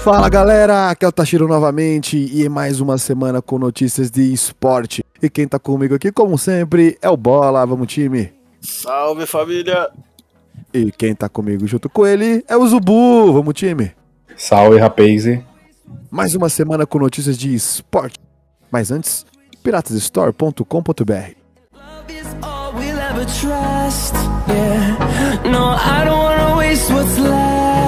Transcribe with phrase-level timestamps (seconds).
[0.00, 4.32] Fala galera, aqui é o Tashiro novamente e é mais uma semana com notícias de
[4.32, 5.04] esporte.
[5.22, 8.32] E quem tá comigo aqui, como sempre, é o Bola, vamos time.
[8.60, 9.90] Salve família!
[10.72, 13.92] E quem tá comigo junto com ele é o Zubu, vamos time.
[14.36, 15.24] Salve rapaz!
[16.10, 18.18] Mais uma semana com notícias de esporte.
[18.70, 19.26] Mas antes,
[19.62, 20.62] piratasstore.com.br.
[21.74, 24.14] Love is all we'll ever trust.
[24.48, 24.96] Yeah.
[25.50, 27.87] No, I don't wanna waste what's left.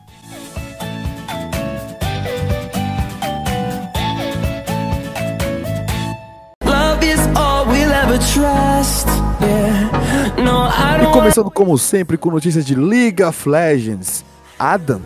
[6.65, 9.07] Love is all we'll ever trust.
[9.41, 9.91] Yeah.
[10.37, 14.23] No, I E começando como sempre com notícias de League of Legends.
[14.57, 15.01] Adam,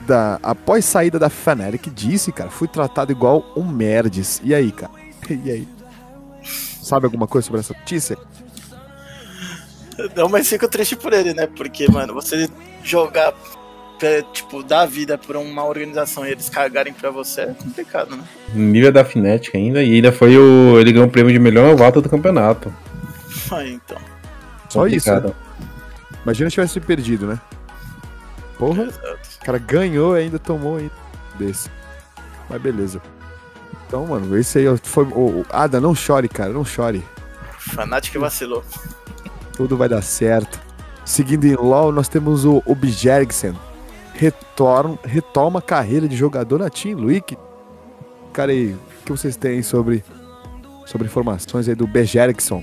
[0.00, 4.40] da, após saída da Fnatic, disse, cara, fui tratado igual um merdes.
[4.44, 4.92] E aí, cara?
[5.28, 5.68] E aí?
[6.42, 8.16] Sabe alguma coisa sobre essa notícia?
[10.14, 11.46] Não, mas fico triste por ele, né?
[11.46, 12.48] Porque, mano, você
[12.82, 13.34] jogar,
[14.06, 18.22] é, tipo, dar vida pra uma organização e eles cagarem pra você é complicado, né?
[18.54, 20.78] Nível da Fnatic ainda, e ainda foi o.
[20.78, 22.72] Ele ganhou o prêmio de melhor novato do campeonato.
[23.52, 23.98] Aí, então.
[24.68, 25.34] Só isso, Complicado.
[26.24, 27.40] Imagina se tivesse perdido, né?
[28.58, 29.18] Porra, Exato.
[29.40, 30.92] o cara ganhou e ainda tomou ainda
[31.38, 31.70] desse.
[32.50, 33.00] Mas beleza.
[33.86, 35.04] Então, mano, esse aí foi.
[35.04, 37.02] O, o- Adam, não chore, cara, não chore.
[37.58, 38.62] Fanatic vacilou.
[39.56, 40.60] Tudo vai dar certo.
[41.04, 43.54] Seguindo em LoL, nós temos o, o Bjergsen.
[44.18, 47.38] Retorna, retoma a carreira de jogador na Team Luick.
[48.32, 50.02] Cara, aí, o que vocês têm aí sobre,
[50.86, 52.62] sobre informações aí do Bjergson?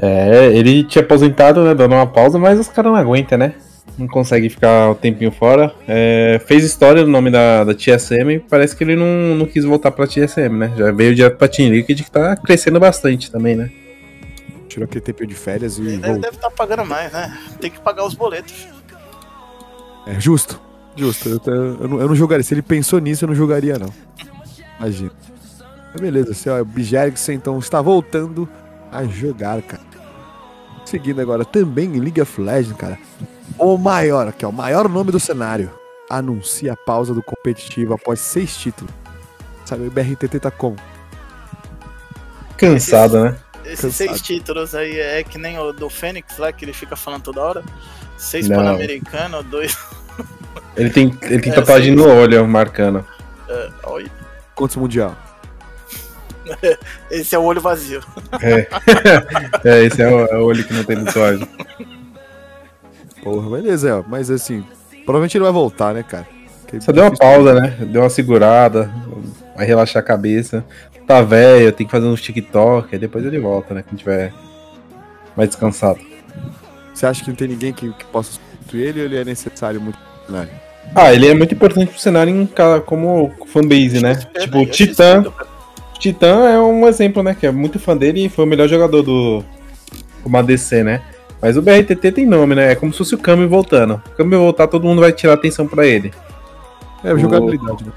[0.00, 1.74] É, ele tinha aposentado, né?
[1.74, 3.54] Dando uma pausa, mas os caras não aguentam, né?
[3.98, 5.72] Não consegue ficar o tempinho fora.
[5.86, 9.64] É, fez história no nome da, da TSM e parece que ele não, não quis
[9.64, 10.72] voltar pra TSM, né?
[10.76, 13.70] Já veio direto pra Team Liquid que tá crescendo bastante também, né?
[14.68, 16.20] Tirou aquele tempinho de férias e Ele voltou.
[16.20, 17.36] deve estar pagando mais, né?
[17.60, 18.66] Tem que pagar os boletos.
[20.06, 20.60] É justo,
[20.96, 21.28] justo.
[21.28, 21.40] Eu,
[21.80, 22.42] eu, não, eu não jogaria.
[22.42, 23.92] Se ele pensou nisso, eu não jogaria, não.
[24.78, 25.12] Imagina.
[25.92, 28.48] Mas beleza, assim, o Bjergsen então está voltando
[28.90, 29.82] a jogar, cara.
[30.84, 32.98] Seguindo agora também em League of Legends, cara.
[33.58, 35.70] O maior, que é o maior nome do cenário,
[36.10, 38.92] anuncia a pausa do competitivo após seis títulos.
[39.64, 40.76] Sabe, o BRTT tá como?
[42.56, 43.36] Cansado, né?
[43.64, 43.92] Esses Cansado.
[43.92, 47.40] seis títulos aí é que nem o do Fênix lá, que ele fica falando toda
[47.40, 47.64] hora.
[48.18, 48.48] Seis.
[48.48, 49.76] Pan-Americano, dois.
[50.76, 51.96] Ele tem, ele tem É, tatuagem sim.
[51.96, 53.04] no olho, marcando.
[53.48, 53.70] é.
[54.54, 55.16] Quantos mundial?
[57.10, 58.00] Esse é o olho vazio.
[58.40, 58.68] É,
[59.64, 61.48] é esse é o, é o olho que não tem tatuagem.
[63.22, 64.64] Porra, beleza, é, ó, mas assim,
[65.04, 66.26] provavelmente ele vai voltar, né, cara?
[66.60, 67.76] Porque Só deu uma pausa, né?
[67.86, 68.90] Deu uma segurada,
[69.56, 70.64] vai relaxar a cabeça.
[71.06, 73.82] Tá velho, tem que fazer uns TikTok, aí depois ele volta, né?
[73.82, 74.32] Quando tiver
[75.36, 75.98] mais descansado.
[76.92, 79.80] Você acha que não tem ninguém que, que possa substituir ele ou ele é necessário
[79.80, 79.98] muito?
[80.28, 80.48] Né?
[80.94, 82.48] Ah, ele é muito importante pro cenário em
[82.86, 84.14] como fanbase, né?
[84.38, 85.24] Tipo, o Titã.
[85.98, 87.34] Titã é um exemplo, né?
[87.38, 89.44] Que é muito fã dele e foi o melhor jogador do.
[90.22, 91.02] Como ADC, né?
[91.40, 92.72] Mas o BRTT tem nome, né?
[92.72, 94.02] É como se fosse o Kami voltando.
[94.12, 96.12] O Kami voltar, todo mundo vai tirar atenção pra ele.
[97.02, 97.92] É, jogabilidade, né?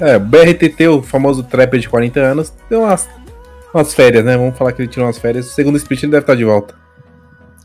[0.00, 3.08] É, o BRTT, o famoso trapper de 40 anos, deu umas,
[3.72, 4.36] umas férias, né?
[4.36, 5.46] Vamos falar que ele tirou umas férias.
[5.46, 6.74] O segundo split ele deve estar de volta.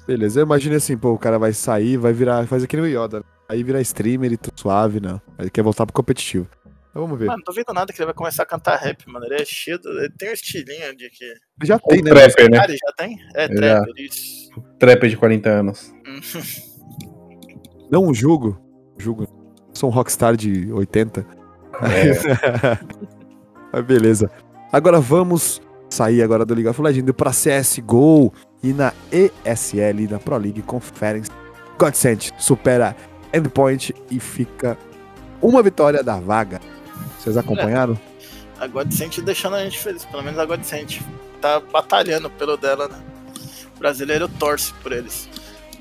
[0.05, 3.25] Beleza, eu imagino assim, pô, o cara vai sair, vai virar, faz aquele Yoda, né?
[3.49, 5.21] Aí virar streamer e tudo suave, não.
[5.37, 6.47] Aí quer voltar pro competitivo.
[6.89, 7.25] Então vamos ver.
[7.25, 9.25] Mano, não duvido nada que ele vai começar a cantar rap, mano.
[9.25, 9.77] Ele é cheio.
[9.79, 11.25] do- Ele tem um estilinho de que.
[11.25, 12.09] Ele já O tem, né?
[12.11, 12.57] trapper, né?
[12.59, 13.17] Ah, ele já tem?
[13.35, 13.55] É, Já.
[13.55, 14.51] trapper, isso.
[14.79, 15.93] Trapper de 40 anos.
[17.91, 18.57] Não julgo,
[18.97, 19.27] julgo.
[19.73, 21.25] Sou um rockstar de 80.
[23.71, 24.29] Mas beleza.
[24.71, 28.33] Agora vamos sair agora do League of Legends para CSGO
[28.63, 31.29] e na ESL, na Pro League Conference.
[31.77, 32.95] Godsend supera
[33.35, 34.77] Endpoint e fica
[35.41, 36.61] uma vitória da vaga.
[37.19, 37.99] Vocês acompanharam?
[38.59, 40.05] A Godsent deixando a gente feliz.
[40.05, 41.01] Pelo menos a Godsent
[41.41, 42.99] tá batalhando pelo dela, né?
[43.75, 45.27] O brasileiro torce por eles.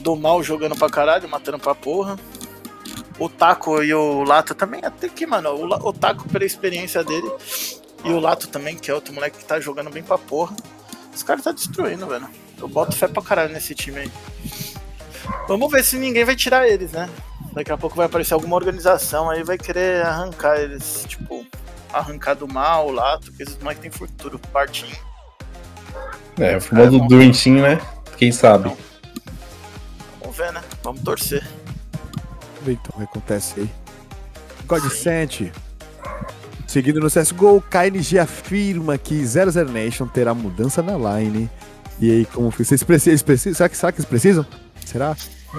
[0.00, 2.18] do mal jogando pra caralho, matando pra porra.
[3.18, 7.30] O Taco e o Lato também, até que, mano, o, o Taco pela experiência dele.
[8.04, 10.54] E o Lato também, que é outro moleque que tá jogando bem pra porra.
[11.14, 12.28] Os caras tá destruindo, velho.
[12.60, 14.12] Eu boto fé pra caralho nesse time aí.
[15.48, 17.08] Vamos ver se ninguém vai tirar eles, né?
[17.54, 21.46] Daqui a pouco vai aparecer alguma organização aí vai querer arrancar eles, tipo,
[21.92, 24.96] arrancar do mal, o Lato, que esses moleques têm futuro, partinho.
[26.38, 27.80] É, o famoso Dream Team, né?
[28.16, 28.74] Quem sabe?
[30.20, 30.60] Vamos ver, né?
[30.82, 31.44] Vamos torcer.
[31.44, 33.70] Vamos ver então o que acontece aí.
[34.66, 35.52] Godsent.
[36.66, 41.48] Seguindo no CSGO, KNG afirma que 00 Nation terá mudança na line.
[42.00, 42.64] E aí, como foi?
[42.64, 43.54] Vocês precisam?
[43.54, 44.44] Será que, será que eles precisam?
[44.84, 45.16] Será?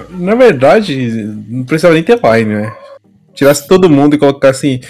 [0.09, 2.75] Na verdade, não precisava nem ter line, né?
[3.33, 4.81] Tirasse todo mundo e colocasse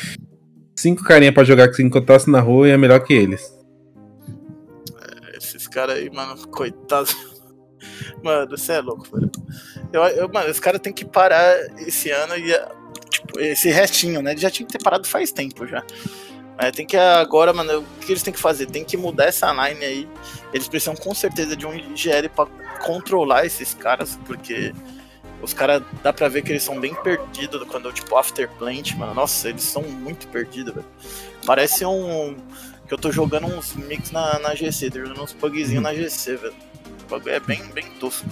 [0.76, 3.54] cinco carinha pra jogar que se encontrasse na rua é melhor que eles.
[5.36, 7.16] Esses caras aí, mano, coitados.
[8.24, 9.32] Mano, você é louco, velho.
[9.94, 12.52] Eu, eu, mano, os caras têm que parar esse ano e.
[13.10, 14.36] Tipo, esse restinho, né?
[14.36, 15.84] Já tinham que ter parado faz tempo já.
[16.58, 18.66] Mas tem que agora, mano, o que eles têm que fazer?
[18.66, 20.10] Tem que mudar essa line aí.
[20.54, 22.48] Eles precisam com certeza de um IGL pra
[22.80, 24.74] controlar esses caras, porque
[25.42, 29.14] os caras dá pra ver que eles são bem perdidos quando, tipo, after plant, mano.
[29.14, 30.86] Nossa, eles são muito perdidos, velho.
[31.46, 32.36] Parece um.
[32.88, 36.36] Que eu tô jogando uns mix na, na GC, tô jogando uns bugzinhos na GC,
[36.38, 36.54] velho.
[37.06, 38.28] O bagulho é bem, bem tosco.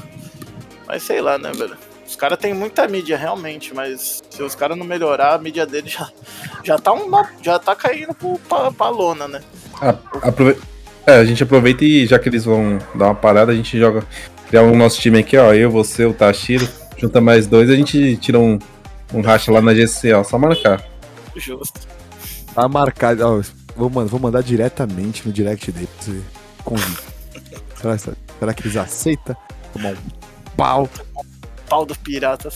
[0.87, 1.75] Mas sei lá, né, velho?
[2.07, 5.93] Os caras têm muita mídia, realmente, mas se os caras não melhorar, a mídia deles
[5.93, 6.07] já,
[6.63, 9.41] já, tá, uma, já tá caindo pro, pra, pra lona, né?
[9.81, 10.59] Ah, aprove-
[11.07, 14.05] É, a gente aproveita e já que eles vão dar uma parada, a gente joga.
[14.53, 15.51] Criar o nosso time aqui, ó.
[15.51, 16.69] Eu, você, o Tashiro.
[16.95, 18.59] Junta mais dois, a gente tira um,
[19.11, 20.23] um racha lá na GC, ó.
[20.23, 20.87] Só marcar.
[21.35, 21.81] Justo.
[22.53, 23.25] Tá marcado.
[23.25, 23.41] Ó,
[23.75, 26.21] vou, vou mandar diretamente no direct dele pra você
[26.63, 27.01] convite.
[27.81, 29.35] Será, será que eles aceitam?
[29.73, 29.95] Tomar um
[30.55, 30.87] pau.
[31.67, 32.51] Pau do pirata.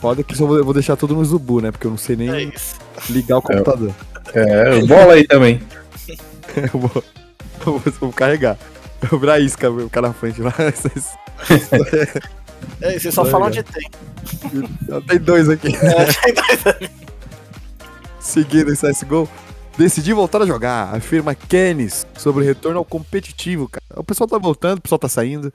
[0.00, 1.70] Foda que só vou, eu vou deixar tudo no Zubu, né?
[1.70, 2.52] Porque eu não sei nem É
[3.08, 3.94] ligar o computador.
[4.34, 5.62] É, bola aí também.
[6.56, 7.04] Eu vou,
[7.64, 8.58] eu vou, vou carregar.
[9.18, 10.52] Virar isca, o cara na frente lá.
[12.80, 13.90] É, vocês só falam onde tem.
[15.08, 15.74] Tem dois aqui.
[15.74, 16.90] É, tem dois ali.
[18.20, 19.28] Seguindo em CSGO,
[19.76, 24.00] decidi voltar a jogar, afirma Kenis sobre retorno ao competitivo, cara.
[24.00, 25.52] O pessoal tá voltando, o pessoal tá saindo.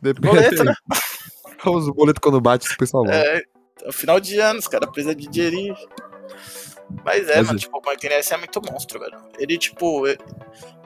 [0.00, 0.28] Depende.
[0.28, 0.74] Boleto, né?
[1.64, 3.18] Os boletos quando bate, o pessoal volta.
[3.18, 3.42] É,
[3.82, 5.74] é o final de anos, cara, precisa de dinheirinho.
[7.04, 9.16] Mas é, Mas mano, é- tipo, o Marquinhos é muito monstro, velho.
[9.38, 10.06] Ele, tipo,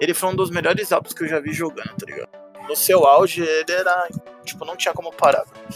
[0.01, 2.29] ele- foi um dos melhores álbuns que eu já vi jogando, tá ligado?
[2.69, 4.09] No seu auge, ele era,
[4.45, 5.67] tipo, não tinha como parar, velho.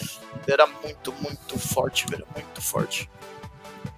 [0.47, 3.11] Ele era muito, muito forte, velho, muito forte.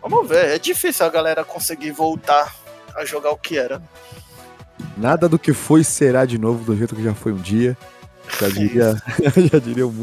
[0.03, 2.55] Vamos ver, é difícil a galera conseguir voltar
[2.97, 3.83] a jogar o que era.
[4.97, 7.77] Nada do que foi será de novo do jeito que já foi um dia.
[8.41, 8.95] Já diria,
[9.53, 9.95] já diria o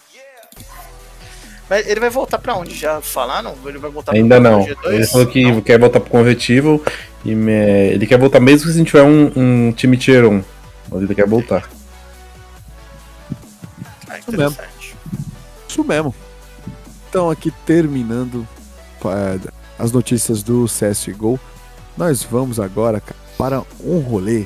[1.69, 2.73] Mas ele vai voltar pra onde?
[2.75, 3.53] Já falaram?
[3.65, 4.65] Ele vai voltar Ainda pro não.
[4.65, 4.77] G2?
[4.93, 5.61] Ele falou que Não?
[5.61, 6.81] quer voltar pro convertivo
[7.25, 7.51] e me-
[7.91, 10.43] ele quer voltar mesmo se a gente tiver um, um time tier 1.
[10.89, 11.69] Mas ele quer voltar.
[14.09, 14.57] Ah, Isso mesmo.
[15.67, 16.15] Isso mesmo.
[17.09, 18.47] Então, aqui terminando
[19.05, 19.39] é,
[19.77, 21.39] as notícias do CSGO,
[21.97, 24.45] nós vamos agora cara, para um rolê.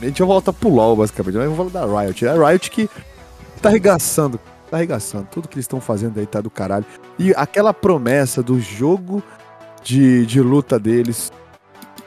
[0.00, 2.26] A gente volta pro LoL, basicamente, mas vamos falar da Riot.
[2.26, 2.88] É a Riot que
[3.60, 4.38] tá arregaçando,
[4.74, 5.28] tá arregaçando.
[5.30, 6.84] Tudo que eles estão fazendo aí tá do caralho.
[7.18, 9.22] E aquela promessa do jogo
[9.82, 11.32] de, de luta deles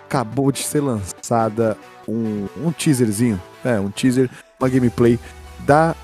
[0.06, 5.20] acabou de ser lançada um, um teaserzinho, é, um teaser, uma gameplay
[5.60, 5.96] da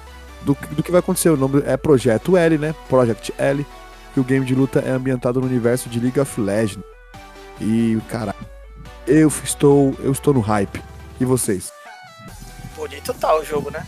[0.42, 1.30] do, do que vai acontecer.
[1.30, 2.76] O nome é Projeto L, né?
[2.90, 3.66] Project L.
[4.14, 6.84] Que o game de luta é ambientado no universo de League of Legends.
[7.60, 8.36] E, cara,
[9.08, 10.82] eu estou, eu estou no hype.
[11.20, 11.72] E vocês?
[12.76, 13.86] Bonito tá o jogo, né?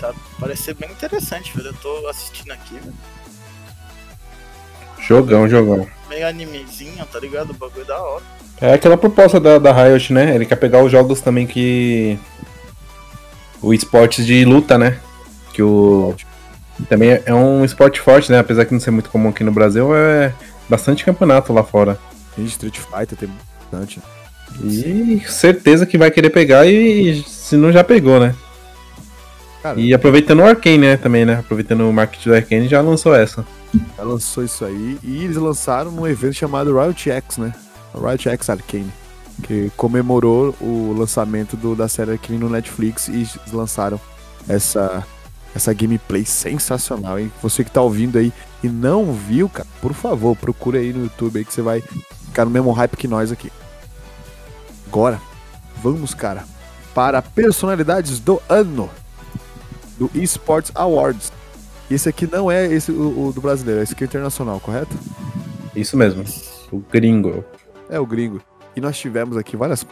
[0.00, 1.68] Tá, parece ser bem interessante, velho.
[1.68, 2.94] Eu tô assistindo aqui, velho.
[5.06, 5.86] Jogão, jogão.
[6.08, 7.50] Meio animezinho, tá ligado?
[7.50, 8.22] O bagulho da hora.
[8.60, 10.34] É aquela proposta da, da Riot, né?
[10.34, 12.18] Ele quer pegar os jogos também que.
[13.62, 14.98] O esportes de luta, né?
[15.52, 16.14] Que o.
[16.88, 18.38] Também é- é um esporte forte, né?
[18.38, 20.32] Apesar de não ser muito comum aqui no Brasil, é
[20.68, 21.98] bastante campeonato lá fora.
[22.34, 23.30] Tem Street Fighter, tem
[23.70, 24.00] bastante.
[24.64, 28.34] E certeza que vai querer pegar e se não já pegou, né?
[29.62, 30.96] Cara, E aproveitando o Arcane, né?
[30.96, 31.38] Também, né?
[31.40, 33.44] Aproveitando o marketing do Arcane, já lançou essa.
[33.96, 34.98] já lançou isso aí.
[35.02, 37.52] E eles lançaram num evento chamado Riot X, né?
[37.94, 38.90] Riot X Arcane.
[39.42, 44.00] Que comemorou o lançamento do- da série Arcane no Netflix e eles lançaram
[44.48, 45.04] essa,
[45.54, 47.30] essa gameplay sensacional, hein?
[47.42, 51.38] Você que tá ouvindo aí e não viu, cara, por favor, procure aí no YouTube
[51.38, 51.82] aí que você vai
[52.26, 53.50] ficar no mesmo hype que nós aqui.
[54.86, 55.20] Agora,
[55.82, 56.44] vamos, cara,
[56.94, 58.90] para personalidades do ano
[60.00, 61.30] do Esports Awards.
[61.90, 64.96] esse aqui não é esse o, o do brasileiro, esse aqui é internacional, correto?
[65.76, 66.24] Isso mesmo.
[66.72, 67.44] O gringo.
[67.90, 68.40] É o gringo.
[68.74, 69.86] E nós tivemos aqui várias.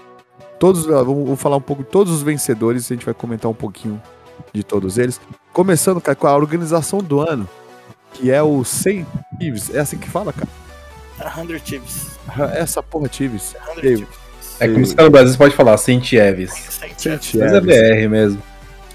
[0.58, 3.54] Todos, ó, vamos, falar um pouco de todos os vencedores, a gente vai comentar um
[3.54, 4.00] pouquinho
[4.52, 5.20] de todos eles.
[5.52, 7.48] Começando cara, com a organização do ano,
[8.14, 9.06] que é o 100
[9.38, 9.74] Thieves.
[9.74, 10.48] É assim que fala, cara?
[11.20, 12.18] A 100 Thieves.
[12.54, 13.54] Essa porra Thieves.
[13.74, 14.08] 100 Ei, Thieves.
[14.58, 16.50] É como se no Brasil você pode falar Saint Eves.
[16.50, 17.52] 100 Saint Thieves.
[17.52, 18.42] Mas é BR mesmo.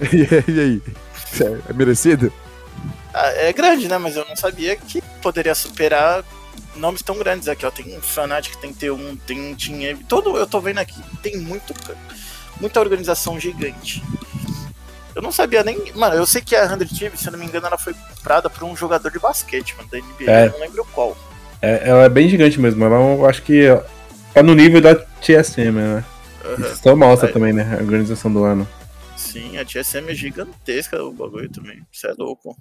[0.12, 0.82] E aí?
[1.42, 2.32] É merecido?
[3.14, 3.98] Ah, é grande, né?
[3.98, 6.24] Mas eu não sabia que poderia superar
[6.76, 7.72] nomes tão grandes aqui, ó.
[7.72, 10.04] Tem um Fnatic, tem T1, tem um Team Eve.
[10.04, 11.74] Todo eu tô vendo aqui, tem muito,
[12.60, 14.04] muita organização gigante.
[15.16, 15.92] Eu não sabia nem.
[15.94, 18.50] Mano, eu sei que a 100 Thieves, se eu não me engano, ela foi comprada
[18.50, 20.32] por um jogador de basquete, mano, da NBA.
[20.32, 20.48] É.
[20.48, 21.16] Eu não lembro qual.
[21.62, 22.84] É, ela é bem gigante mesmo.
[22.84, 23.68] Ela, eu acho que
[24.34, 26.04] tá no nível da TSM, né?
[26.60, 27.34] Isso só mostra Aí.
[27.34, 27.78] também, né?
[27.80, 28.68] A organização do ano.
[29.34, 31.82] Sim, a TSM é gigantesca o bagulho também.
[31.92, 32.56] Isso é louco.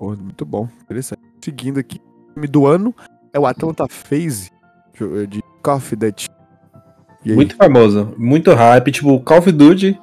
[0.00, 1.22] Pô, muito bom, interessante.
[1.40, 2.92] Seguindo aqui, o time do ano
[3.32, 3.86] é o Atlanta
[4.98, 6.28] jo- de Call of Duty.
[7.24, 8.90] Muito famoso, muito hype.
[8.90, 9.96] Tipo, Call of Duty,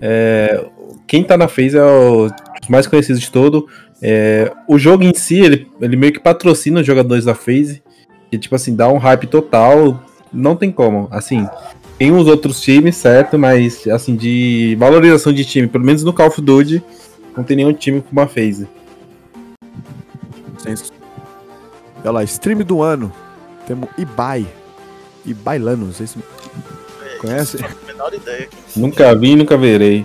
[0.00, 0.68] é,
[1.06, 2.28] quem tá na FaZe é o
[2.68, 3.68] mais conhecidos de todo.
[4.02, 7.80] É, o jogo em si, ele, ele meio que patrocina os jogadores da FaZe.
[8.32, 10.02] E, tipo assim, dá um hype total.
[10.32, 11.06] Não tem como.
[11.12, 11.48] Assim,
[11.98, 13.38] tem uns outros times, certo?
[13.38, 16.82] Mas, assim, de valorização de time, pelo menos no Call of Duty,
[17.36, 18.28] não tem nenhum time com uma.
[20.58, 20.92] Senso.
[22.02, 23.12] Olha lá, stream do ano.
[23.66, 24.46] Temos Ibai.
[25.24, 27.58] Ibai Lanos, esse É, Conhece?
[27.86, 28.48] menor ideia.
[28.76, 30.04] Nunca vi e nunca verei.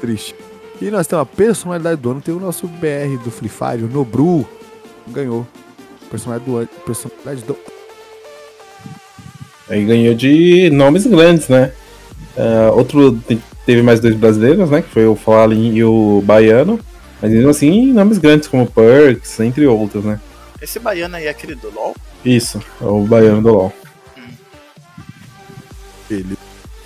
[0.00, 0.34] triste.
[0.80, 3.88] E nós temos a personalidade do ano, tem o nosso BR do Free Fire, o
[3.88, 4.46] Nobru.
[5.08, 5.46] Ganhou.
[6.10, 6.68] Personalidade do ano.
[6.86, 7.56] Personalidade do
[9.68, 11.72] Aí ganhou de nomes grandes, né?
[12.36, 14.82] Ah, outro te- teve mais dois brasileiros, né?
[14.82, 16.78] Que foi o Fallen e o Baiano.
[17.20, 20.20] Mas mesmo assim, nomes grandes como Perks, entre outros, né?
[20.62, 21.94] Esse baiano aí é aquele do LoL?
[22.24, 23.72] Isso, é o Baiano do LoL.
[26.10, 26.36] ele.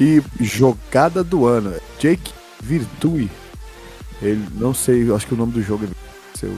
[0.01, 3.31] E jogada do ano, Jake Virtue.
[4.21, 6.53] Ele, não sei, acho que o nome do jogo é, seu-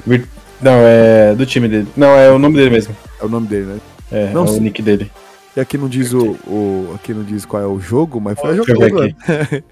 [0.61, 1.89] Não, é do time dele.
[1.97, 2.97] Não, é o nome dele mesmo.
[3.21, 3.79] é o nome dele, né?
[4.11, 4.59] É, Não é sei.
[4.59, 5.11] o nick dele.
[5.57, 8.55] E aqui não diz o, o- aqui não diz qual é o jogo, mas foi
[8.61, 9.65] ver do aqui.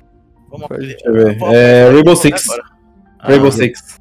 [0.51, 0.97] Vamos ver.
[1.53, 2.47] É, Rainbow Six.
[3.19, 4.01] Ah, Rainbow Six.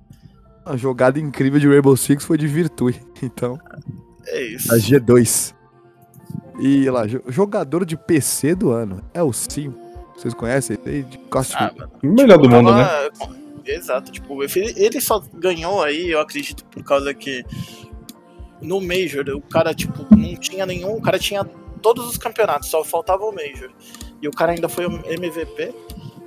[0.65, 2.93] A jogada incrível de Rainbow Six foi de Virtue.
[3.23, 3.59] Então,
[4.27, 4.73] É isso.
[4.73, 5.53] a G2.
[6.59, 9.73] E lá, jo- jogador de PC do ano é o Sim.
[10.17, 11.03] Vocês conhecem aí?
[11.03, 11.69] De costume.
[11.71, 11.91] Ah, mano.
[12.03, 12.85] O melhor do mundo, né?
[13.65, 17.43] Exato, tipo, ele ele só ganhou aí, eu acredito, por causa que
[18.59, 21.43] no Major o cara, tipo, não tinha nenhum, o cara tinha
[21.81, 23.69] todos os campeonatos, só faltava o Major.
[24.21, 25.73] E o cara ainda foi o MVP,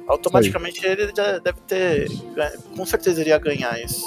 [0.08, 4.04] automaticamente ele já deve ter, ganha- com certeza iria ganhar isso.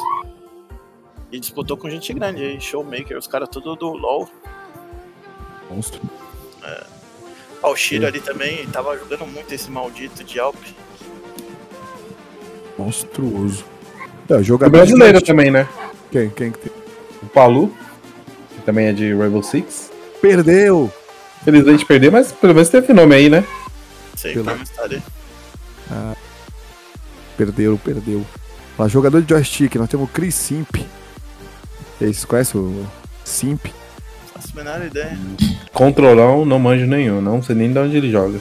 [1.32, 4.30] E disputou com gente grande aí, Showmaker, os caras tudo do LoL.
[5.70, 6.02] Monstro.
[7.64, 10.56] Ó, o Shiro ali também, tava jogando muito esse maldito de Alp.
[12.78, 13.66] Monstruoso.
[14.30, 15.68] É, o O jogador brasileiro também, né?
[16.12, 16.72] Quem, quem que tem?
[17.24, 17.76] O Palu,
[18.54, 19.92] que também é de Rainbow Six.
[20.22, 20.92] Perdeu!
[21.44, 23.44] Felizmente perdeu, mas pelo menos teve nome aí, né?
[24.16, 25.02] Sei, Pelo- tá na história.
[27.38, 28.26] Perdeu, perdeu.
[28.78, 30.76] Lá, jogador de joystick, nós temos o Chris Simp.
[31.98, 32.86] Vocês conhecem o
[33.24, 33.68] Simp?
[34.34, 35.18] Faço a menor ideia.
[35.74, 37.22] Controlão, não manjo nenhum.
[37.22, 38.40] Não sei nem de onde ele joga.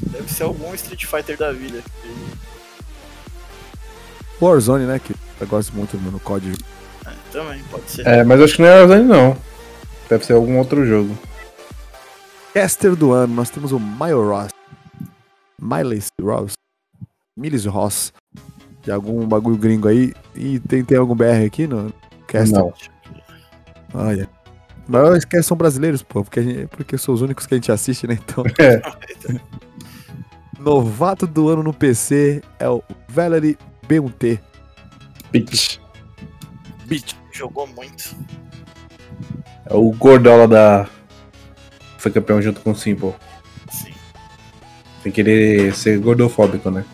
[0.00, 1.80] Deve ser algum Street Fighter da vida.
[4.40, 5.00] Warzone, né?
[5.04, 6.56] Que eu gosto muito no código.
[7.06, 8.06] É, também, pode ser.
[8.06, 9.36] É, mas acho que não é Warzone, não.
[10.08, 11.16] Deve ser algum outro jogo.
[12.54, 14.50] Caster do ano, nós temos o Mile Ross.
[15.60, 16.52] Miles Ross.
[17.36, 18.12] Miles Ross.
[18.82, 20.12] De algum bagulho gringo aí.
[20.34, 21.92] E tem, tem algum BR aqui no
[22.26, 22.58] Caster?
[22.58, 22.72] Não.
[23.94, 24.28] Olha.
[24.88, 27.70] Mas os que são brasileiros, pô, porque, gente- porque são os únicos que a gente
[27.72, 28.18] assiste, né?
[28.22, 28.44] Então.
[28.58, 28.82] É.
[30.58, 33.56] Novato do ano no PC é o Valerie
[33.88, 34.38] B1T.
[35.30, 35.78] Pitch.
[36.86, 37.16] Beat.
[37.32, 38.14] Jogou muito.
[39.66, 40.88] É o Gordola da.
[42.02, 43.12] Foi campeão junto com o Simple.
[43.70, 43.92] Sim.
[45.04, 46.84] Sem querer ser gordofóbico, né?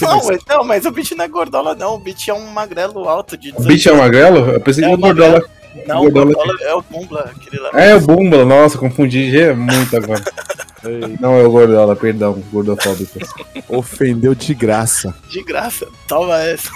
[0.00, 1.94] Não, mais- mas, não, mas o Beat não é gordola, não.
[1.94, 4.38] O Beat é um magrelo alto de O 18 Beach é um magrelo?
[4.50, 5.44] Eu pensei que É o Gordola.
[5.86, 7.70] Não, o Gordola- gordola é o Bumbla, aquele lá.
[7.74, 8.44] É o Bumba.
[8.44, 10.24] Nossa, confundi já muito agora.
[11.20, 13.18] Não é o Gordola, perdão, gordofóbico.
[13.68, 15.14] Ofendeu de graça.
[15.28, 15.86] De graça.
[16.06, 16.70] Toma essa.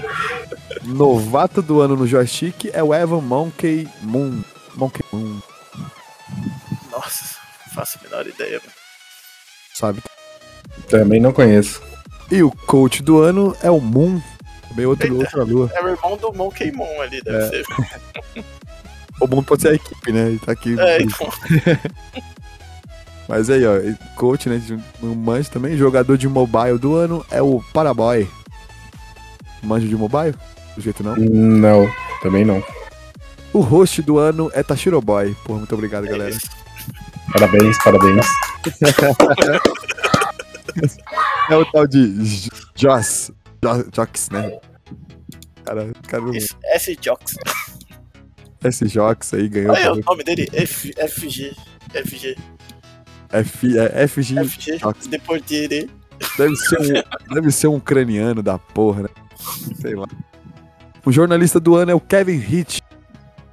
[0.84, 4.42] Novato do ano no joystick é o Evan Monkey Moon.
[4.76, 5.40] Monkey Moon,
[6.90, 7.36] Nossa,
[7.74, 8.58] faço a menor ideia.
[8.60, 8.72] mano.
[9.74, 10.02] sabe?
[10.88, 11.82] Também não conheço.
[12.30, 14.20] E o coach do ano é o Moon.
[14.68, 15.16] Também outro, Eita.
[15.16, 15.70] outra lua.
[15.74, 17.48] É o irmão do Monkey Moon ali, deve É.
[17.48, 17.64] ser.
[19.20, 20.28] O Moon pode ser a equipe, né?
[20.28, 20.80] Ele tá aqui.
[20.80, 21.30] É, então.
[23.30, 23.74] Mas aí, ó,
[24.16, 24.58] coach, né?
[24.58, 25.76] de Um manjo também.
[25.76, 28.28] Jogador de mobile do ano é o Paraboy.
[29.62, 30.34] Manjo de mobile?
[30.74, 31.14] Do jeito não.
[31.16, 31.90] Não,
[32.22, 32.62] também não.
[33.52, 35.34] O host do ano é Tashiro Boy.
[35.44, 36.30] Porra, muito obrigado, É galera.
[36.30, 36.48] isso.
[37.32, 38.26] Parabéns, parabéns.
[41.50, 42.14] É o tal de
[42.76, 43.32] Joss.
[43.62, 44.58] Jo- Jox, né?
[45.64, 47.34] Cara, cara, Isso, S-Jox.
[48.64, 49.72] esse Jox aí ganhou.
[49.72, 51.54] Olha o nome dele, F, FG.
[52.06, 52.36] FG.
[53.32, 54.34] F, é, FG.
[54.44, 55.90] FG.
[56.36, 59.08] Deve ser, um, deve ser um ucraniano da porra, né?
[59.80, 60.06] Sei lá.
[61.04, 62.80] O jornalista do ano é o Kevin Hitch.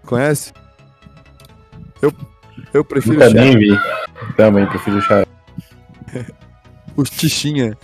[0.06, 0.52] Conhece?
[2.02, 2.14] Eu,
[2.74, 3.80] eu prefiro Nunca o nem vi.
[4.36, 5.26] Também prefiro o chá.
[6.98, 7.78] os Tichinha.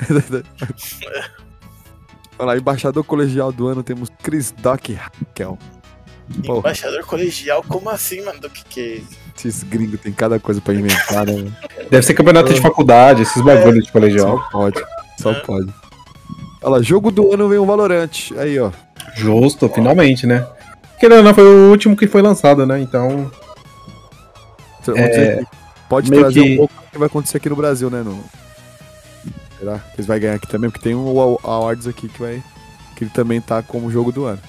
[2.38, 5.58] Olha lá, embaixador colegial do ano temos Chris Doc Raquel.
[6.46, 6.60] Porra.
[6.60, 8.40] Embaixador colegial, como assim, mano?
[8.40, 9.23] Do que que é isso?
[9.38, 11.34] Esses gringos tem cada coisa pra inventar, né?
[11.34, 11.56] mano?
[11.90, 14.38] Deve ser campeonato de faculdade, esses bagulhos de colegial.
[14.38, 14.84] Só pode.
[15.20, 15.40] Só É.
[15.42, 15.74] pode.
[16.62, 18.32] Olha lá, jogo do ano vem o Valorant.
[18.38, 18.72] Aí, ó.
[19.16, 20.48] Justo, finalmente, né?
[21.00, 22.80] Querendo ou não, foi o último que foi lançado, né?
[22.80, 23.30] Então.
[24.96, 25.44] É,
[25.90, 28.02] pode meio trazer que- um pouco do que vai acontecer aqui no Brasil, né?
[28.04, 28.24] No...
[29.60, 30.70] Será que eles vão ganhar aqui também?
[30.70, 32.44] Porque tem um Aw- Awards aqui que vai.
[32.96, 34.40] Que ele também tá como jogo do ano.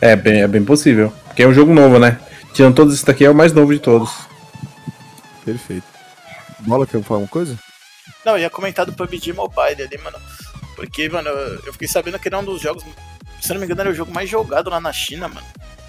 [0.00, 1.12] É bem, é bem possível.
[1.26, 2.18] Porque é um jogo novo, né?
[2.54, 4.10] Tirando todos esses daqui, é o mais novo de todos.
[5.44, 5.84] Perfeito.
[6.60, 7.58] Bola, quer falar uma coisa?
[8.24, 10.16] Não, eu ia comentar do PUBG Mobile ali, mano.
[10.76, 12.82] Porque, mano, eu eu fiquei sabendo que ele é um dos jogos.
[13.42, 15.46] Se eu não me engano, era o jogo mais jogado lá na China, mano.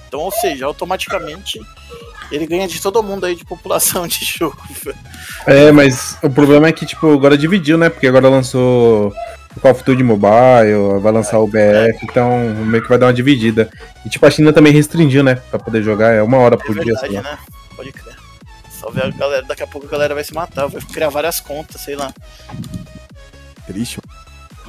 [0.08, 1.60] Então, ou seja, automaticamente
[2.32, 4.58] ele ganha de todo mundo aí de população de jogo.
[4.84, 4.98] velho.
[5.46, 7.90] É, mas o problema é que, tipo, agora dividiu, né?
[7.90, 9.14] Porque agora lançou
[9.62, 13.70] Call of Duty Mobile, vai lançar o BF, então meio que vai dar uma dividida.
[14.06, 15.36] E, tipo, a China também restringiu, né?
[15.36, 17.22] Pra poder jogar, é uma hora É por dia, verdade, lá.
[17.22, 17.38] né?
[17.75, 18.16] Pode crer.
[18.70, 21.40] Só ver a galera, daqui a pouco a galera vai se matar, vai criar várias
[21.40, 22.14] contas, sei lá.
[23.66, 24.00] Triste.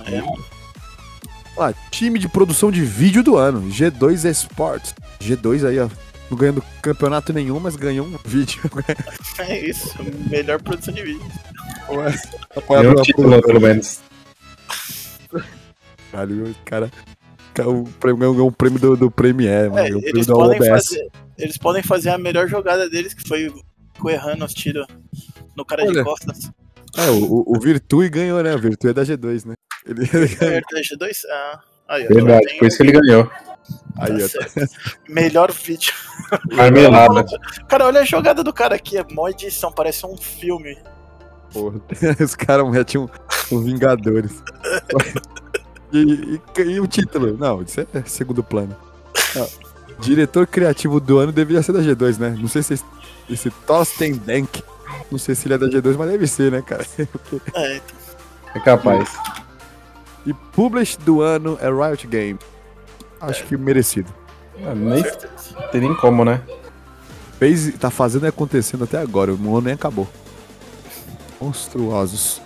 [0.07, 3.63] É, Olha lá, time de produção de vídeo do ano.
[3.71, 4.95] G2 Esports.
[5.21, 5.89] G2 aí, ó.
[6.31, 8.61] Não ganhando campeonato nenhum, mas ganhou um vídeo.
[9.39, 9.95] é isso.
[10.31, 11.23] Melhor produção de vídeo.
[11.89, 14.01] Ué, Tem apoiado um título, pelo menos.
[16.11, 16.91] Caralho, o cara.
[17.67, 19.87] O prêmio ganhou um prêmio do, do Premiere, mano.
[19.87, 20.69] É, o prêmio da OBS.
[20.69, 24.87] fazer, eles podem fazer a melhor jogada deles, que foi o errando os tiros
[25.57, 26.05] no cara de Olha.
[26.05, 26.51] costas.
[26.97, 28.55] É, o, o, Virtue ganhou, né?
[28.55, 29.55] O Virtue é da G2, né?
[29.87, 30.55] Ele, ele ganhou.
[30.57, 31.23] É, G2?
[31.31, 33.31] Ah, aí, ó, Verdade, por isso que ele ganhou.
[33.99, 34.29] Aí, tá ó.
[34.29, 34.75] certo.
[35.09, 35.95] Melhor vídeo.
[36.53, 37.25] Marmelada.
[37.69, 40.77] Cara, olha a jogada do cara aqui, é mó edição, parece um filme.
[41.61, 41.81] Porra.
[42.25, 43.09] Os caras metem um,
[43.53, 44.42] um Vingadores.
[45.92, 47.37] E, e- e o título?
[47.38, 48.77] Não, isso é segundo plano.
[49.37, 49.47] Ah,
[50.01, 52.37] diretor criativo do ano deveria ser da G2, né?
[52.38, 52.75] Não sei se
[53.31, 54.62] esse, Thorsten Denk.
[55.11, 56.85] Não sei se ele é da G2, mas deve ser, né, cara?
[57.55, 57.81] É,
[58.57, 59.09] É capaz.
[60.27, 62.38] E publish do ano é Riot Game.
[63.21, 64.12] Acho que merecido.
[64.66, 65.05] Ah, Nem
[65.71, 66.42] tem nem como, né?
[67.38, 69.33] Fez, tá fazendo e acontecendo até agora.
[69.33, 70.09] O ano nem acabou.
[71.40, 72.40] Monstruosos.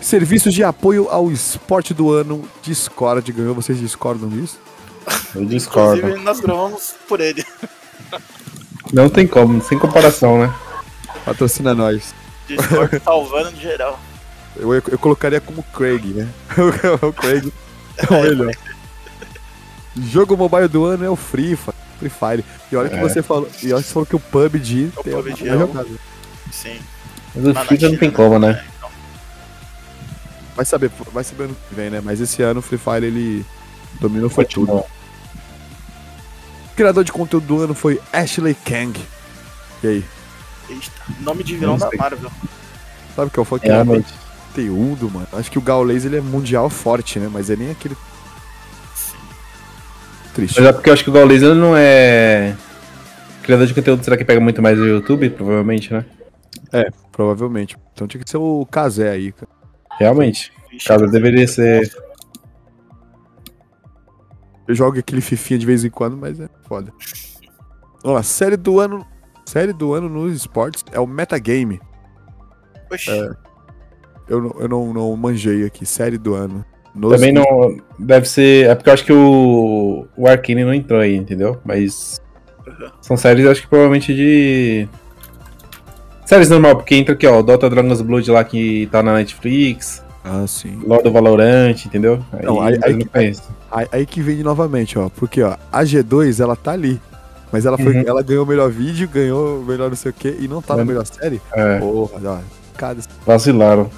[0.00, 2.48] Serviços de apoio ao esporte do ano.
[2.62, 3.54] Discord ganhou.
[3.54, 4.58] Vocês discordam disso?
[5.34, 5.98] Eu discordo.
[5.98, 7.44] Inclusive, nós gravamos por ele.
[8.92, 10.54] Não tem como, sem comparação, né?
[11.24, 12.14] Patrocina nós.
[12.46, 13.98] Discord salvando de geral.
[14.56, 16.28] Eu, eu, eu colocaria como Craig, né?
[17.02, 17.52] o Craig
[17.96, 18.52] é o melhor.
[19.96, 21.76] Jogo mobile do ano é o Free Fire.
[21.98, 22.44] Free Fire.
[22.70, 23.00] E olha que É.
[23.00, 23.48] você falou.
[23.62, 25.88] E olha que você falou que o PUBG O tem PUBG é jogada.
[26.52, 26.78] Sim.
[27.36, 28.64] Mas o FIFA não tem como, né?
[28.72, 28.76] É.
[30.56, 32.00] Vai saber, vai saber ano que vem, né?
[32.02, 33.44] Mas esse ano o Free Fire ele
[34.00, 34.72] dominou foi tudo.
[34.72, 34.86] O
[36.74, 38.98] criador de conteúdo do ano foi Ashley Kang.
[39.84, 40.04] E aí?
[40.70, 41.90] Eita, nome de vilão da.
[41.96, 42.30] Marvel.
[43.14, 44.12] Sabe qual foi o criador Realmente.
[44.12, 44.18] de
[44.48, 45.28] conteúdo, mano?
[45.34, 47.28] Acho que o Gaules ele é mundial forte, né?
[47.30, 47.96] Mas é nem aquele.
[50.34, 50.58] Triste.
[50.58, 52.54] Mas é porque eu acho que o Gaules ele não é.
[53.42, 55.30] Criador de conteúdo, será que pega muito mais no YouTube?
[55.30, 56.04] Provavelmente, né?
[57.12, 57.76] Provavelmente.
[57.92, 59.50] Então tinha que ser o Kazé aí, cara.
[59.98, 60.52] Realmente.
[60.86, 61.90] Casa deveria ser.
[64.68, 66.92] Eu jogo aquele fifinha de vez em quando, mas é foda.
[68.02, 69.06] Vamos lá, série do ano.
[69.44, 71.80] Série do ano nos esportes é o Metagame.
[72.92, 73.30] Oxi, É.
[74.28, 75.86] Eu, não- eu não, não manjei aqui.
[75.86, 76.64] Série do ano.
[76.92, 77.44] Nos- Também não.
[77.98, 78.68] Deve ser.
[78.68, 80.06] É porque eu acho que o.
[80.16, 81.60] O Arkane não entrou aí, entendeu?
[81.64, 82.20] Mas.
[83.00, 84.88] São séries, eu acho que provavelmente de.
[86.26, 90.02] Séries normal, porque entra aqui, ó, Dota Dragon's Blood lá que tá na Netflix.
[90.24, 90.80] Ah, sim.
[90.84, 92.20] LOL do Valorant, entendeu?
[92.32, 93.42] Aí, Não, aí- aí não que- conheço.
[93.70, 95.08] Aí, aí que vem novamente, ó.
[95.08, 97.00] Porque, ó, a G2, ela tá ali.
[97.52, 98.04] Mas ela, foi, Uhum.
[98.04, 100.74] ela ganhou o melhor vídeo, ganhou o melhor não sei o quê, e não tá
[100.74, 100.84] na É.
[100.84, 101.40] melhor série?
[101.52, 102.38] É, Porra, ó.
[102.76, 103.88] Cada, vacilaram.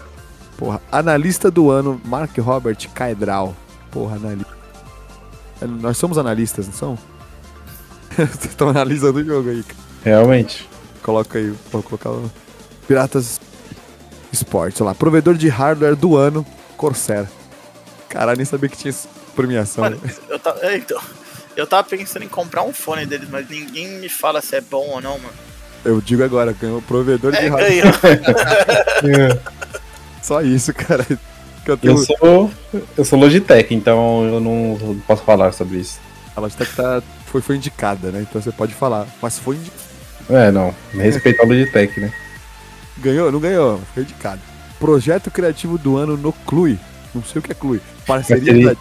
[0.59, 0.83] porra.
[0.93, 3.57] Analista do ano, Mark Robert Caedral.
[3.91, 4.53] Porra, analista.
[5.63, 6.99] É, Nós somos analistas, não são?
[8.45, 9.63] Estão analisando o jogo aí.
[9.63, 9.79] cara.
[10.05, 10.69] Realmente.
[11.09, 12.31] Coloca aí, vou colocar o
[12.87, 13.41] Piratas
[14.31, 14.95] Esportes, olha lá.
[14.95, 16.45] Provedor de hardware do ano,
[16.77, 17.27] Corsair.
[18.11, 19.85] Caralho, nem sabia que tinha essa premiação.
[19.85, 21.01] Mano, eu tava, é, então,
[21.57, 24.87] eu tava pensando em comprar um fone deles, mas ninguém me fala se é bom
[24.87, 25.33] ou não, mano.
[25.83, 28.21] Eu digo agora, ganhou provedor de É, hardware.
[29.03, 29.41] ganhou.
[30.23, 31.07] Só isso, cara.
[31.65, 31.95] Que eu tenho...
[31.95, 32.51] Eu sou,
[32.99, 35.99] eu sou Logitech, então eu não posso falar sobre isso.
[36.37, 38.27] A Logitech tá, foi, foi indicada, né?
[38.29, 39.07] Então você pode falar.
[39.23, 39.73] Mas foi indi...
[40.31, 40.75] É, não.
[40.93, 42.13] Respeito a Logitech, né?
[42.99, 43.31] Ganhou?
[43.33, 44.41] Não ganhou, foi indicado.
[44.79, 46.79] Projeto criativo do ano no Clui.
[47.15, 47.81] Não sei o que é Clui.
[48.07, 48.45] Parceria.
[48.45, 48.75] Parceria.
[48.75, 48.81] da-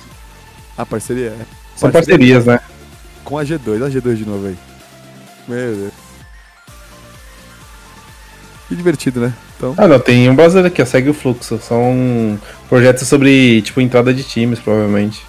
[0.77, 1.27] Ah, parceria?
[1.29, 1.45] É.
[1.75, 2.59] São Parceria parcerias, né?
[3.23, 3.81] Com a G2.
[3.83, 4.57] A G2 de novo aí.
[5.47, 5.93] Meu Deus.
[8.67, 9.33] Que divertido, né?
[9.55, 11.57] Então, Ah, não, tem um brasileiro aqui, ó, segue o fluxo.
[11.59, 15.25] São projetos sobre, tipo, entrada de times, provavelmente.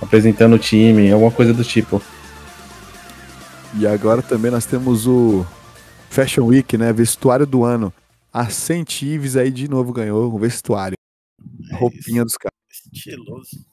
[0.00, 2.00] Apresentando o time, alguma coisa do tipo.
[3.74, 5.44] E agora também nós temos o
[6.08, 6.92] Fashion Week, né?
[6.92, 7.92] Vestuário do ano.
[8.32, 10.96] A Saint Ives aí de novo ganhou o vestuário.
[11.72, 12.56] Roupinha dos caras.
[12.92, 13.66] Estiloso.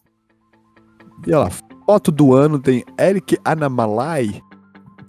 [1.25, 1.51] E olha lá,
[1.85, 4.41] foto do ano tem Eric Anamalai.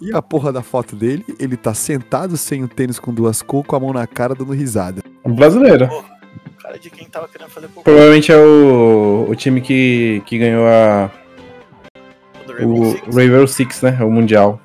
[0.01, 3.64] E a porra da foto dele, ele tá sentado sem o tênis com duas cor,
[3.64, 5.03] com a mão na cara, dando risada.
[5.25, 5.88] Um brasileiro.
[6.61, 10.66] Cara de quem tava querendo fazer pouco Provavelmente é o, o time que, que ganhou
[10.66, 11.11] a,
[12.62, 13.11] o.
[13.14, 13.99] Rainbow Six, né?
[14.05, 14.61] O Mundial.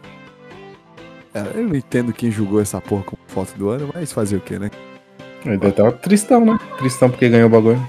[1.34, 4.42] É, eu não entendo quem julgou essa porra como foto do ano, mas fazer o
[4.42, 4.70] quê, né?
[5.46, 6.60] Ele deve estar tristão, né?
[6.78, 7.88] Tristão porque ganhou o bagulho.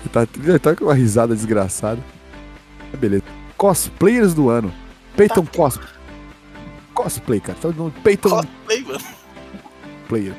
[0.00, 2.00] Ele tá, ele tá com uma risada desgraçada.
[2.90, 3.22] Mas Beleza.
[3.56, 4.72] Cosplayers do ano.
[5.16, 5.78] Peyton Cos...
[6.92, 7.56] Cosplay, cara.
[7.60, 9.00] Todo mundo Peyton Cosplay, mano.
[10.08, 10.34] Player.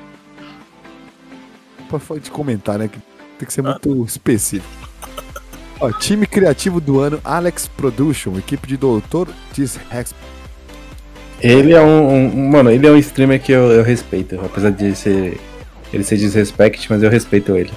[2.07, 2.89] Pode comentar, né?
[3.37, 4.67] Tem que ser muito específico.
[5.79, 9.27] Ó, time criativo do ano, Alex Production, equipe de Doutor
[9.89, 10.13] Rex.
[11.43, 14.39] Ele é um, um- Mano, ele é um streamer que eu, eu respeito.
[14.43, 15.37] Apesar de ser.
[15.91, 17.71] Ele ser desrespeito, mas eu respeito ele.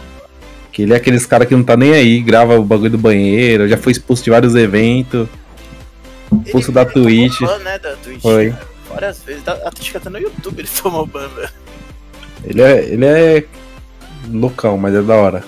[0.72, 3.68] Que ele é aqueles cara que não tá nem aí, grava o bagulho do banheiro,
[3.68, 5.28] já foi expulso de vários eventos.
[6.44, 7.40] Expulso da Ele tomou Twitch.
[7.40, 8.22] ban, né, da Twitch.
[8.22, 8.54] Foi.
[8.88, 9.42] Várias vezes.
[9.46, 11.48] Acho que até no YouTube ele tomou ban, velho.
[12.44, 12.84] Ele é.
[12.84, 13.44] Ele é.
[14.30, 15.44] loucão, mas é da hora.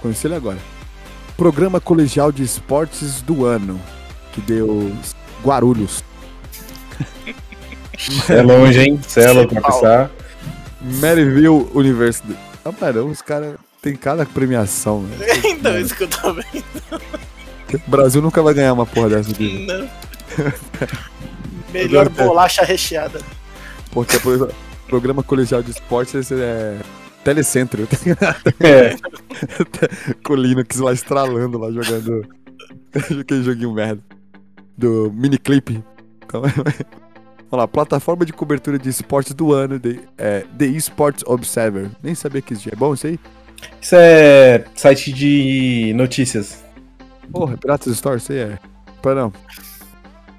[0.00, 0.58] Conheci ele agora.
[1.36, 3.80] Programa Colegial de Esportes do ano,
[4.32, 4.92] que deu
[5.44, 6.02] Guarulhos.
[8.28, 9.00] É longe, hein?
[9.06, 10.10] Cê é pra pensar.
[10.80, 12.36] Maryville University.
[12.64, 15.16] Ah, mano, os caras tem cada premiação, né?
[15.44, 16.64] então, isso que eu tô vendo.
[17.72, 19.66] O Brasil nunca vai ganhar uma porra dessa aqui.
[19.66, 19.88] Não.
[21.72, 23.20] Melhor bolacha recheada.
[23.90, 24.52] Porque por-
[24.88, 26.76] programa colegial de esportes é
[27.22, 27.86] telecentro.
[28.60, 28.96] É.
[30.24, 32.26] Com o Linux lá estralando lá, jogando
[32.94, 34.02] aquele joguinho merda.
[34.78, 35.82] Do miniclip.
[36.24, 36.42] Então,
[37.50, 41.90] Vamos lá, plataforma de cobertura de esportes do ano, The, é, The Esports Observer.
[42.02, 42.74] Nem sabia que existia.
[42.74, 43.18] É bom isso aí?
[43.80, 46.62] Isso é site de notícias.
[47.32, 48.58] Porra, Piratas Store, isso aí é.
[49.00, 49.32] Pera não.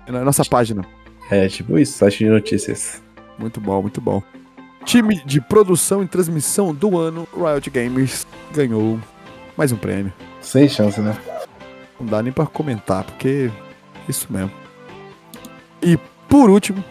[0.06, 0.86] É na nossa página.
[1.32, 3.02] É tipo isso, site de notícias.
[3.39, 4.21] Muito bom, muito bom.
[4.86, 8.99] Time de produção e transmissão do ano, Riot Games, ganhou
[9.58, 10.13] mais um prêmio.
[10.41, 11.17] Sem chance, né?
[11.99, 13.52] Não dá nem pra comentar, porque
[14.10, 14.52] isso mesmo.
[15.82, 16.84] E por último,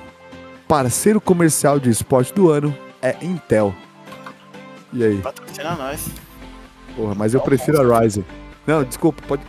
[0.66, 3.74] parceiro comercial de esporte do ano é Intel.
[4.92, 5.18] E aí?
[5.18, 6.08] Patrocina nós.
[6.96, 8.24] Porra, mas eu prefiro a Ryzen.
[8.66, 9.42] Não, desculpa, pode.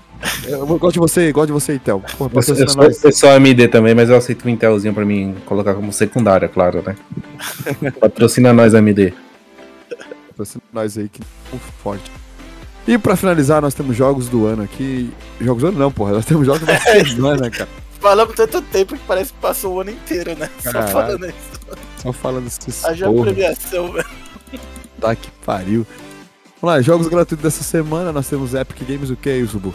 [0.45, 2.03] Eu gosto de você, gosto de você, Intel.
[2.17, 3.03] Porra, patrocina eu sou, nós.
[3.03, 6.83] eu sou AMD também, mas eu aceito um Intelzinho pra mim colocar como secundária, claro,
[6.85, 6.95] né?
[7.99, 9.13] Patrocina nós, AMD.
[10.27, 12.11] Patrocina nós aí que é forte.
[12.89, 15.13] E pra finalizar, nós temos jogos do ano aqui.
[15.39, 16.13] Jogos do ano não, porra.
[16.13, 16.75] Nós temos jogos da
[17.05, 17.69] semana, cara.
[17.99, 20.49] Falamos tanto tempo que parece que passou o ano inteiro, né?
[20.57, 20.91] Só Caralho.
[20.91, 21.77] falando isso.
[21.97, 24.09] Só falando desses Haja premiação, velho.
[24.99, 25.85] Tá que pariu.
[26.59, 28.11] Vamos lá, jogos gratuitos dessa semana.
[28.11, 29.71] Nós temos Epic Games, o que é isso, Bu?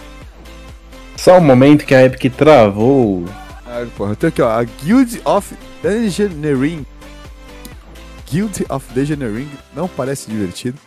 [1.17, 3.27] Só um momento que a Epic travou.
[3.65, 4.49] Ah, porra, eu tenho aqui, ó.
[4.51, 6.85] A Guild of Engineering.
[8.29, 10.79] Guild of Engineering não parece divertido,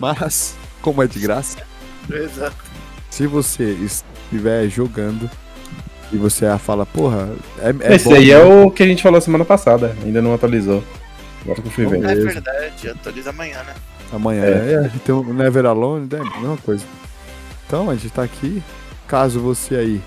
[0.00, 1.58] mas, como é de graça,
[2.10, 2.56] Exato.
[3.10, 5.30] se você estiver jogando
[6.12, 8.32] e você fala, porra, é, é Esse bom, aí né?
[8.32, 10.82] é o que a gente falou semana passada, ainda não atualizou.
[11.42, 12.00] Agora que eu fui É ver.
[12.00, 12.26] Beleza.
[12.26, 13.74] verdade, atualiza amanhã, né?
[14.12, 14.76] Amanhã, É.
[14.78, 16.20] A gente tem o Never Alone, né?
[16.40, 16.84] Mesma coisa.
[17.66, 18.62] Então, a gente tá aqui.
[19.06, 20.02] Caso você aí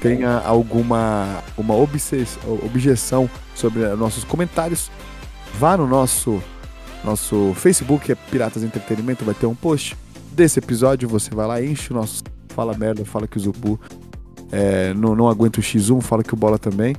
[0.00, 4.90] tenha alguma uma objeção sobre nossos comentários,
[5.58, 6.42] vá no nosso
[7.04, 9.96] nosso Facebook, é Piratas Entretenimento, vai ter um post
[10.34, 11.08] desse episódio.
[11.08, 12.22] Você vai lá, enche o nosso.
[12.48, 13.80] Fala merda, fala que o Zubu
[14.50, 16.94] é, não, não aguenta o X1, fala que o Bola também.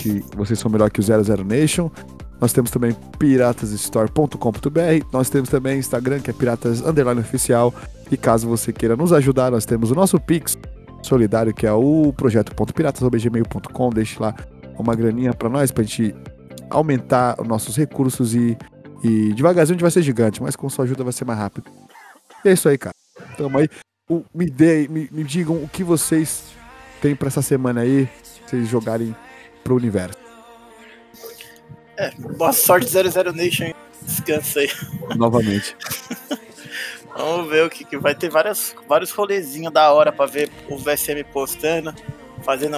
[0.00, 1.90] Que vocês são melhor que o 00 Nation.
[2.40, 5.06] Nós temos também piratasstore.com.br.
[5.12, 7.74] Nós temos também Instagram, que é Piratas Underline Oficial.
[8.10, 10.56] E caso você queira nos ajudar, nós temos o nosso Pix
[11.02, 13.90] solidário, que é o projeto.piratas.gmail.com.
[13.90, 14.34] Deixe lá
[14.78, 16.14] uma graninha pra nós, pra gente
[16.68, 18.56] aumentar os nossos recursos e,
[19.02, 21.70] e devagarzinho a gente vai ser gigante, mas com sua ajuda vai ser mais rápido.
[22.46, 22.94] E é isso aí, cara.
[23.36, 23.68] Tamo aí.
[24.08, 26.44] O- me, dê, me, me digam o que vocês
[27.02, 28.08] têm pra essa semana aí,
[28.46, 29.14] vocês jogarem
[29.64, 30.16] pro universo.
[31.96, 33.72] É, boa sorte 00 Nation.
[34.02, 34.70] Descansa aí.
[35.16, 35.76] Novamente.
[37.16, 40.76] Vamos ver o que, que vai ter várias, vários rolezinhos da hora pra ver o
[40.78, 41.92] VSM postando,
[42.44, 42.76] fazendo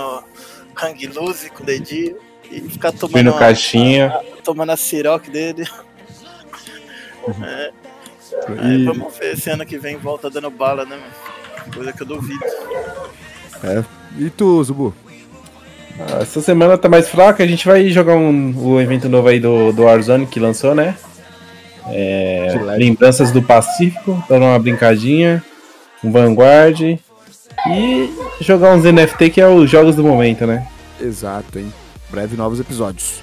[0.81, 2.17] hang loose com o dedinho
[2.51, 4.15] e ficar tomando, Fui no a, caixinha.
[4.45, 5.69] tomando a siroc dele.
[7.45, 7.73] É,
[8.57, 11.75] é, E, vamos ver esse ano que vem volta dando bala, né, mano?
[11.75, 12.45] Coisa que eu duvido.
[14.19, 14.95] e tu, Zubu?
[15.99, 19.41] Ah, Essa semana tá mais fraca, a gente vai jogar um, o evento novo aí
[19.41, 20.97] do, do Warzone que lançou, né?
[21.91, 22.55] É.
[22.77, 25.43] Lembranças do Pacífico, dar uma brincadinha,
[26.05, 30.67] um Vanguard e jogar uns NFT que é os jogos do momento, né?
[31.01, 31.73] Exato, hein?
[32.11, 33.21] Breve novos episódios.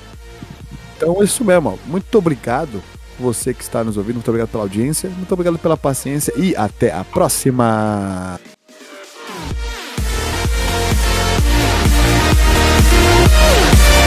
[0.98, 1.80] Então é isso mesmo.
[1.86, 2.82] Muito obrigado
[3.20, 4.16] você que está nos ouvindo.
[4.16, 5.10] Muito obrigado pela audiência.
[5.10, 6.34] Muito obrigado pela paciência.
[6.38, 8.40] E até a próxima.